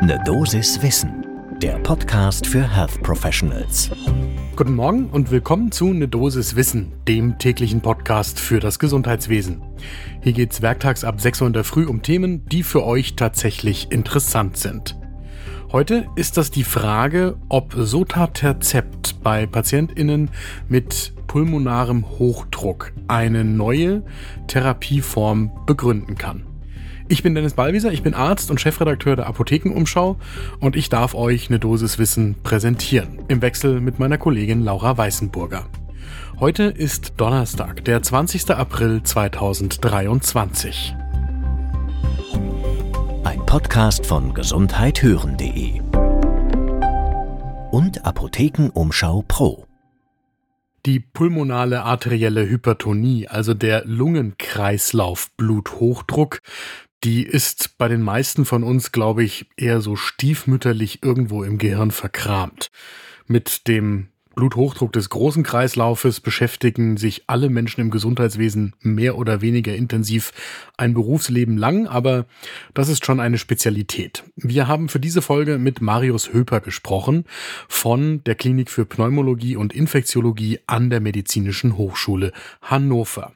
[0.00, 1.26] Ne Dosis Wissen,
[1.60, 3.90] der Podcast für Health Professionals.
[4.54, 9.60] Guten Morgen und willkommen zu Ne Dosis Wissen, dem täglichen Podcast für das Gesundheitswesen.
[10.22, 13.90] Hier geht's werktags ab 6 Uhr in der Früh um Themen, die für euch tatsächlich
[13.90, 14.96] interessant sind.
[15.72, 20.30] Heute ist das die Frage, ob Sotaterzept bei PatientInnen
[20.68, 24.04] mit pulmonarem Hochdruck eine neue
[24.46, 26.47] Therapieform begründen kann.
[27.10, 30.18] Ich bin Dennis Ballwieser, ich bin Arzt und Chefredakteur der Apothekenumschau
[30.60, 33.20] und ich darf euch eine Dosis Wissen präsentieren.
[33.28, 35.64] Im Wechsel mit meiner Kollegin Laura Weißenburger.
[36.38, 38.50] Heute ist Donnerstag, der 20.
[38.50, 40.94] April 2023.
[43.24, 45.80] Ein Podcast von gesundheithören.de
[47.70, 49.64] und Apothekenumschau Pro.
[50.84, 56.40] Die pulmonale arterielle Hypertonie, also der Lungenkreislauf-Bluthochdruck,
[57.04, 61.90] die ist bei den meisten von uns, glaube ich, eher so stiefmütterlich irgendwo im Gehirn
[61.90, 62.70] verkramt.
[63.26, 69.74] Mit dem Bluthochdruck des großen Kreislaufes beschäftigen sich alle Menschen im Gesundheitswesen mehr oder weniger
[69.74, 70.32] intensiv
[70.76, 72.26] ein Berufsleben lang, aber
[72.72, 74.22] das ist schon eine Spezialität.
[74.36, 77.24] Wir haben für diese Folge mit Marius Höper gesprochen
[77.66, 83.32] von der Klinik für Pneumologie und Infektiologie an der Medizinischen Hochschule Hannover.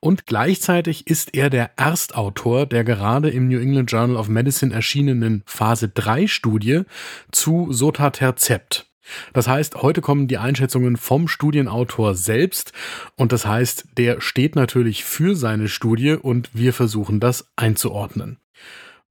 [0.00, 5.42] Und gleichzeitig ist er der Erstautor der gerade im New England Journal of Medicine erschienenen
[5.46, 6.82] Phase 3 Studie
[7.30, 8.86] zu Sotaterzept.
[9.32, 12.72] Das heißt, heute kommen die Einschätzungen vom Studienautor selbst
[13.16, 18.38] und das heißt, der steht natürlich für seine Studie und wir versuchen das einzuordnen.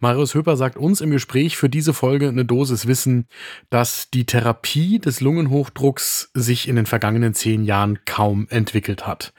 [0.04, 3.28] Marius Höper sagt uns im Gespräch für diese Folge eine Dosis Wissen,
[3.70, 9.32] dass die Therapie des Lungenhochdrucks sich in den vergangenen zehn Jahren kaum entwickelt hat.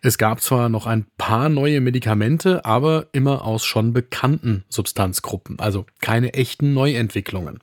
[0.00, 5.84] Es gab zwar noch ein paar neue Medikamente, aber immer aus schon bekannten Substanzgruppen, also
[6.00, 7.60] keine echten Neuentwicklungen.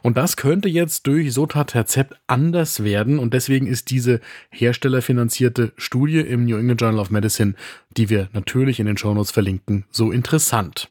[0.00, 6.44] Und das könnte jetzt durch Sotaterzept anders werden und deswegen ist diese herstellerfinanzierte Studie im
[6.44, 7.54] New England Journal of Medicine,
[7.96, 10.88] die wir natürlich in den Shownotes verlinken, so interessant.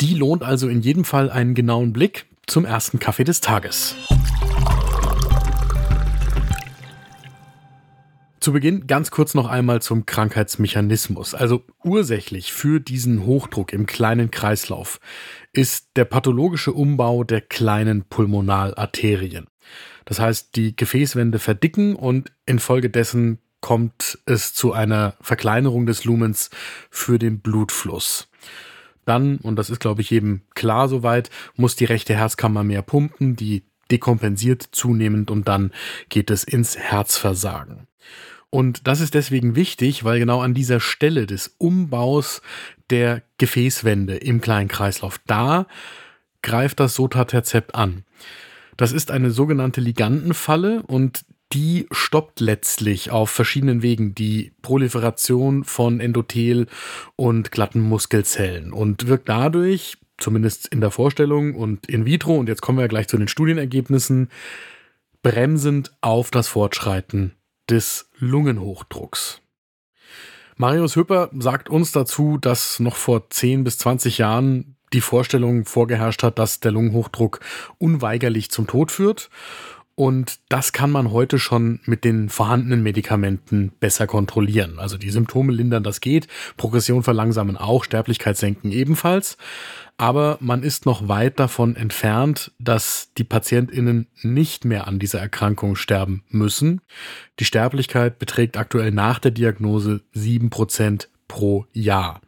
[0.00, 3.94] Die lohnt also in jedem Fall einen genauen Blick zum ersten Kaffee des Tages.
[8.42, 11.32] Zu Beginn ganz kurz noch einmal zum Krankheitsmechanismus.
[11.32, 14.98] Also ursächlich für diesen Hochdruck im kleinen Kreislauf
[15.52, 19.46] ist der pathologische Umbau der kleinen Pulmonalarterien.
[20.06, 26.50] Das heißt, die Gefäßwände verdicken und infolgedessen kommt es zu einer Verkleinerung des Lumens
[26.90, 28.28] für den Blutfluss.
[29.04, 33.36] Dann, und das ist, glaube ich, jedem klar soweit, muss die rechte Herzkammer mehr pumpen,
[33.36, 35.72] die dekompensiert zunehmend und dann
[36.08, 37.86] geht es ins Herzversagen.
[38.50, 42.42] Und das ist deswegen wichtig, weil genau an dieser Stelle des Umbaus
[42.90, 45.66] der Gefäßwände im kleinen Kreislauf, da
[46.42, 48.04] greift das Sotaterzept an.
[48.76, 56.00] Das ist eine sogenannte Ligandenfalle und die stoppt letztlich auf verschiedenen Wegen die Proliferation von
[56.00, 56.66] Endothel
[57.16, 62.62] und glatten Muskelzellen und wirkt dadurch, zumindest in der Vorstellung und in vitro, und jetzt
[62.62, 64.30] kommen wir gleich zu den Studienergebnissen,
[65.22, 67.34] bremsend auf das Fortschreiten
[67.68, 69.40] des Lungenhochdrucks.
[70.56, 76.22] Marius Höper sagt uns dazu, dass noch vor 10 bis 20 Jahren die Vorstellung vorgeherrscht
[76.22, 77.40] hat, dass der Lungenhochdruck
[77.78, 79.30] unweigerlich zum Tod führt
[79.94, 84.78] und das kann man heute schon mit den vorhandenen Medikamenten besser kontrollieren.
[84.78, 89.36] Also die Symptome lindern, das geht, Progression verlangsamen auch, Sterblichkeit senken ebenfalls.
[89.98, 95.76] Aber man ist noch weit davon entfernt, dass die PatientInnen nicht mehr an dieser Erkrankung
[95.76, 96.80] sterben müssen.
[97.38, 102.20] Die Sterblichkeit beträgt aktuell nach der Diagnose sieben Prozent pro Jahr.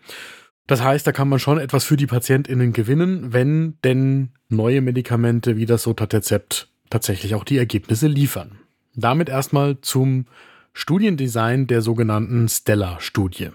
[0.67, 5.57] Das heißt, da kann man schon etwas für die PatientInnen gewinnen, wenn denn neue Medikamente
[5.57, 8.61] wie das Sotaterzept tatsächlich auch die Ergebnisse liefern.
[8.95, 10.27] Damit erstmal zum
[10.75, 13.49] Studiendesign der sogenannten Stella-Studie.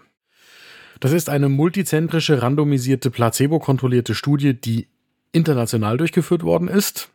[1.00, 4.90] Das ist eine multizentrische, randomisierte, placebo-kontrollierte Studie, die
[5.32, 7.12] international durchgeführt worden ist.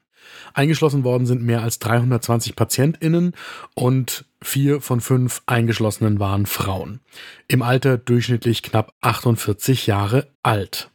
[0.54, 3.34] Eingeschlossen worden sind mehr als 320 PatientInnen
[3.74, 7.00] und vier von fünf Eingeschlossenen waren Frauen.
[7.48, 10.88] Im Alter durchschnittlich knapp 48 Jahre alt.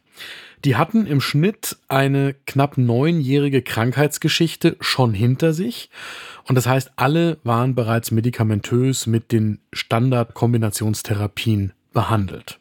[0.64, 5.88] Die hatten im Schnitt eine knapp neunjährige Krankheitsgeschichte schon hinter sich.
[6.44, 12.60] Und das heißt, alle waren bereits medikamentös mit den Standardkombinationstherapien behandelt.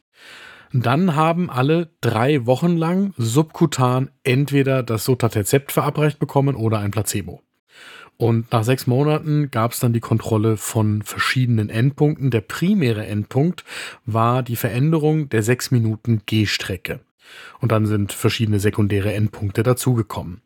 [0.72, 7.42] Dann haben alle drei Wochen lang subkutan entweder das Sotaterzept verabreicht bekommen oder ein Placebo.
[8.18, 12.31] Und nach sechs Monaten gab es dann die Kontrolle von verschiedenen Endpunkten.
[12.31, 13.63] Der primäre Endpunkt
[14.06, 17.00] war die Veränderung der sechs Minuten Gehstrecke.
[17.60, 20.42] Und dann sind verschiedene sekundäre Endpunkte dazugekommen.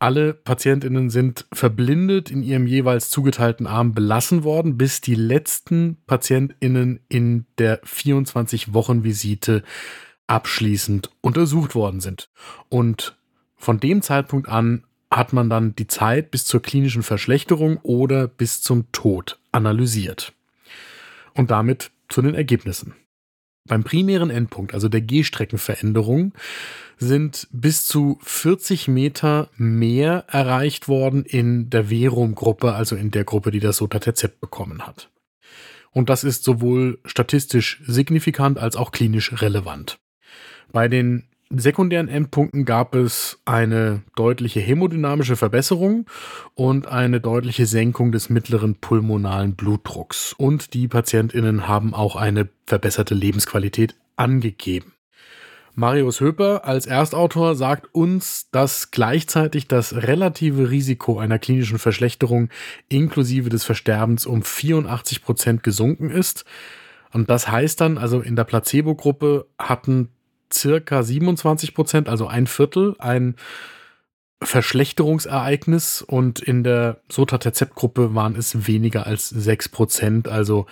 [0.00, 7.00] Alle Patientinnen sind verblindet in ihrem jeweils zugeteilten Arm belassen worden, bis die letzten Patientinnen
[7.08, 9.64] in der 24-Wochen-Visite
[10.28, 12.30] abschließend untersucht worden sind.
[12.68, 13.16] Und
[13.56, 18.60] von dem Zeitpunkt an hat man dann die Zeit bis zur klinischen Verschlechterung oder bis
[18.62, 20.32] zum Tod analysiert.
[21.34, 22.94] Und damit zu den Ergebnissen.
[23.68, 26.32] Beim primären Endpunkt, also der Gehstreckenveränderung,
[26.96, 33.50] sind bis zu 40 Meter mehr erreicht worden in der Verum-Gruppe, also in der Gruppe,
[33.50, 35.10] die das Sotatercept bekommen hat.
[35.92, 39.98] Und das ist sowohl statistisch signifikant als auch klinisch relevant.
[40.72, 46.06] Bei den sekundären Endpunkten gab es eine deutliche hämodynamische Verbesserung
[46.54, 50.34] und eine deutliche Senkung des mittleren pulmonalen Blutdrucks.
[50.34, 54.92] Und die Patientinnen haben auch eine verbesserte Lebensqualität angegeben.
[55.74, 62.48] Marius Höper als Erstautor sagt uns, dass gleichzeitig das relative Risiko einer klinischen Verschlechterung
[62.88, 66.44] inklusive des Versterbens um 84 Prozent gesunken ist.
[67.12, 70.08] Und das heißt dann, also in der Placebo-Gruppe hatten
[70.52, 73.36] circa 27 Prozent, also ein Viertel, ein
[74.42, 80.66] Verschlechterungsereignis und in der Sotatercept-Gruppe waren es weniger als 6 Prozent, also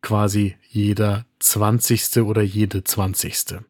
[0.00, 2.22] quasi jeder 20.
[2.22, 3.60] oder jede 20.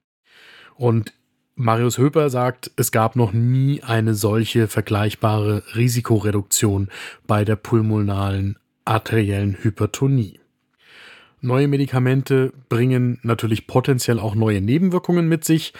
[0.76, 1.12] Und
[1.54, 6.88] Marius Höper sagt, es gab noch nie eine solche vergleichbare Risikoreduktion
[7.26, 10.40] bei der pulmonalen arteriellen Hypertonie.
[11.44, 15.74] Neue Medikamente bringen natürlich potenziell auch neue Nebenwirkungen mit sich.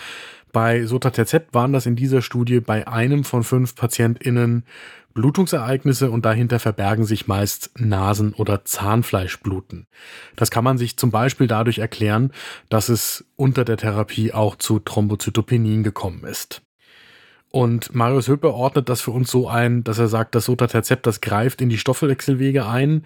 [0.53, 4.64] Bei Sotatercept waren das in dieser Studie bei einem von fünf PatientInnen
[5.14, 9.87] Blutungsereignisse und dahinter verbergen sich meist Nasen- oder Zahnfleischbluten.
[10.35, 12.32] Das kann man sich zum Beispiel dadurch erklären,
[12.69, 16.62] dass es unter der Therapie auch zu Thrombozytopenien gekommen ist.
[17.52, 21.20] Und Marius Höppe ordnet das für uns so ein, dass er sagt, das Sotatercept, das
[21.20, 23.04] greift in die Stoffwechselwege ein,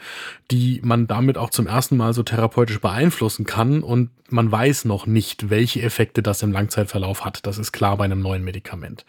[0.53, 3.83] die man damit auch zum ersten Mal so therapeutisch beeinflussen kann.
[3.83, 7.45] Und man weiß noch nicht, welche Effekte das im Langzeitverlauf hat.
[7.45, 9.05] Das ist klar bei einem neuen Medikament.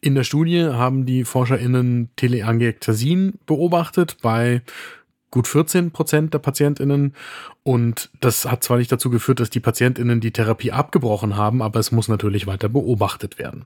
[0.00, 4.62] In der Studie haben die ForscherInnen Teleangiektasin beobachtet bei
[5.30, 7.14] gut 14 Prozent der PatientInnen.
[7.62, 11.80] Und das hat zwar nicht dazu geführt, dass die PatientInnen die Therapie abgebrochen haben, aber
[11.80, 13.64] es muss natürlich weiter beobachtet werden.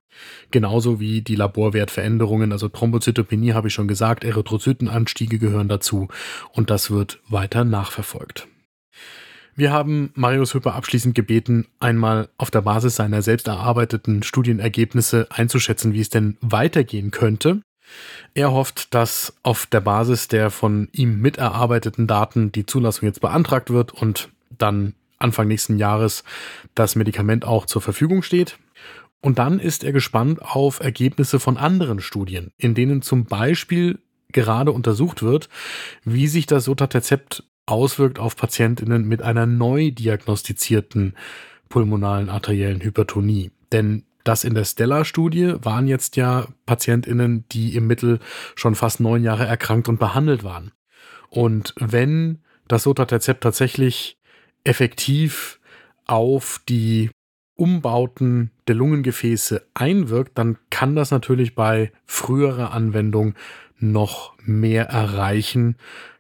[0.50, 6.08] Genauso wie die Laborwertveränderungen, also Thrombozytopenie habe ich schon gesagt, Erythrozytenanstiege gehören dazu
[6.52, 8.48] und das wird weiter nachverfolgt.
[9.56, 15.92] Wir haben Marius Hüpper abschließend gebeten, einmal auf der Basis seiner selbst erarbeiteten Studienergebnisse einzuschätzen,
[15.92, 17.62] wie es denn weitergehen könnte.
[18.34, 23.70] Er hofft, dass auf der Basis der von ihm miterarbeiteten Daten die Zulassung jetzt beantragt
[23.70, 26.24] wird und dann Anfang nächsten Jahres
[26.74, 28.58] das Medikament auch zur Verfügung steht.
[29.20, 33.98] Und dann ist er gespannt auf Ergebnisse von anderen Studien, in denen zum Beispiel
[34.32, 35.48] gerade untersucht wird,
[36.04, 41.14] wie sich das Sotatercept auswirkt auf Patientinnen mit einer neu diagnostizierten
[41.70, 43.50] pulmonalen arteriellen Hypertonie.
[43.72, 48.20] Denn das in der Stella-Studie waren jetzt ja PatientInnen, die im Mittel
[48.56, 50.72] schon fast neun Jahre erkrankt und behandelt waren.
[51.28, 54.18] Und wenn das Sotatercept tatsächlich
[54.64, 55.60] effektiv
[56.06, 57.10] auf die
[57.56, 63.34] Umbauten der Lungengefäße einwirkt, dann kann das natürlich bei früherer Anwendung
[63.78, 65.76] noch mehr erreichen.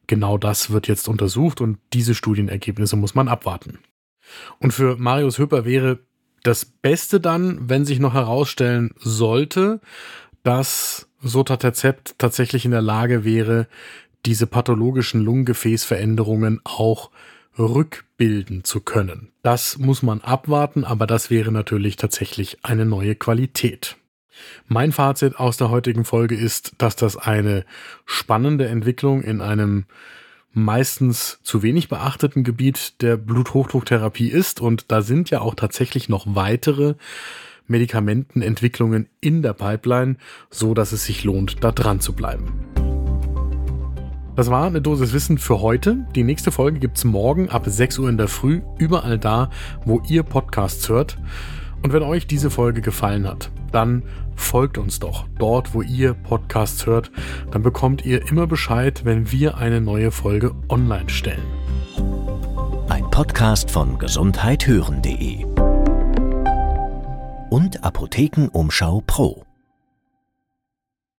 [0.06, 3.78] Genau das wird jetzt untersucht und diese Studienergebnisse muss man abwarten.
[4.58, 6.00] Und für Marius Höper wäre
[6.44, 9.80] das Beste dann, wenn sich noch herausstellen sollte,
[10.44, 13.66] dass Sotatercept tatsächlich in der Lage wäre,
[14.26, 17.10] diese pathologischen Lungengefäßveränderungen auch
[17.58, 19.32] rückbilden zu können.
[19.42, 23.96] Das muss man abwarten, aber das wäre natürlich tatsächlich eine neue Qualität.
[24.66, 27.64] Mein Fazit aus der heutigen Folge ist, dass das eine
[28.04, 29.86] spannende Entwicklung in einem
[30.54, 34.60] meistens zu wenig beachteten Gebiet der Bluthochdrucktherapie ist.
[34.60, 36.94] Und da sind ja auch tatsächlich noch weitere
[37.66, 40.16] Medikamentenentwicklungen in der Pipeline,
[40.50, 42.52] so dass es sich lohnt, da dran zu bleiben.
[44.36, 46.06] Das war eine Dosis Wissen für heute.
[46.16, 49.48] Die nächste Folge gibt es morgen ab 6 Uhr in der Früh, überall da,
[49.84, 51.18] wo ihr Podcasts hört.
[51.84, 54.04] Und wenn euch diese Folge gefallen hat, dann
[54.36, 57.10] folgt uns doch dort, wo ihr Podcasts hört.
[57.50, 61.44] Dann bekommt ihr immer Bescheid, wenn wir eine neue Folge online stellen.
[62.88, 65.44] Ein Podcast von gesundheithören.de
[67.50, 69.44] und Apothekenumschau Pro.